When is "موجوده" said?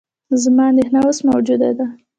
1.29-1.69